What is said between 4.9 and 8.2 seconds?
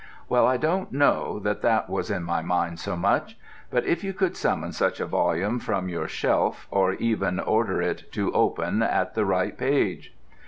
a volume from your shelf or even order it